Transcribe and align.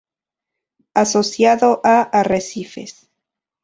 Asociado 1.03 1.69
a 1.83 1.95
arrecifes. 2.21 2.93